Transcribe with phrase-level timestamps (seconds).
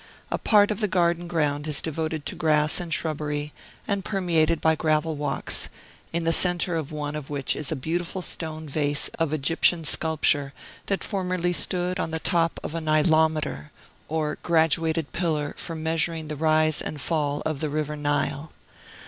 [0.31, 3.53] A part of the garden ground is devoted to grass and shrubbery,
[3.87, 5.69] and permeated by gravel walks,
[6.11, 10.53] in the centre of one of which is a beautiful stone vase of Egyptian sculpture,
[10.87, 13.69] that formerly stood on the top of a Nilometer,
[14.07, 18.51] or graduated pillar for measuring the rise and fall of the river Nile.